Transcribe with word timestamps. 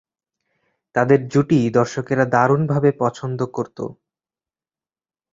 তাঁদের 0.95 1.19
জুটি 1.27 1.59
দর্শকেরা 1.77 2.25
দারুণভাবে 2.35 2.89
পছন্দ 3.01 3.39
করতো। 3.55 3.85